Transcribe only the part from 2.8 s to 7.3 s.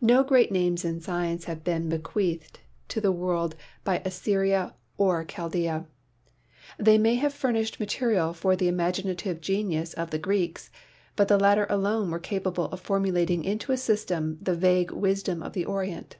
to the world by Assyria or Chaldea. They may